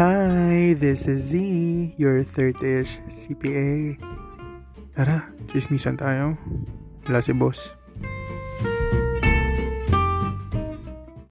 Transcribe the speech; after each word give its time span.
Hi, 0.00 0.72
this 0.80 1.04
is 1.04 1.28
Z, 1.28 1.92
your 2.00 2.24
30-ish 2.24 3.04
CPA. 3.12 4.00
Tara, 4.96 5.28
chismisan 5.52 6.00
tayo. 6.00 6.40
Wala 7.04 7.20
si 7.20 7.36
boss. 7.36 7.76